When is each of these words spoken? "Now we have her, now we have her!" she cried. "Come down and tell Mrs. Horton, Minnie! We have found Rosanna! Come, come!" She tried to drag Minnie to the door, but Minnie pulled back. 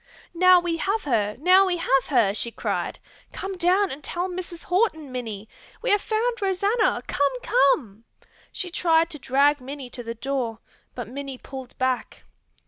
"Now 0.33 0.59
we 0.59 0.77
have 0.77 1.03
her, 1.03 1.37
now 1.39 1.67
we 1.67 1.77
have 1.77 2.07
her!" 2.07 2.33
she 2.33 2.49
cried. 2.49 2.97
"Come 3.31 3.55
down 3.55 3.91
and 3.91 4.03
tell 4.03 4.27
Mrs. 4.27 4.63
Horton, 4.63 5.11
Minnie! 5.11 5.47
We 5.83 5.91
have 5.91 6.01
found 6.01 6.41
Rosanna! 6.41 7.03
Come, 7.05 7.41
come!" 7.43 8.03
She 8.51 8.71
tried 8.71 9.11
to 9.11 9.19
drag 9.19 9.61
Minnie 9.61 9.91
to 9.91 10.01
the 10.01 10.15
door, 10.15 10.57
but 10.95 11.07
Minnie 11.07 11.37
pulled 11.37 11.77
back. 11.77 12.23